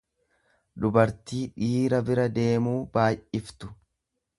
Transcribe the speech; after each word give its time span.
Dubartii 0.85 1.43
dhiira 1.59 2.01
bira 2.09 2.27
deemuu 2.41 2.77
baay'iftu. 2.99 3.75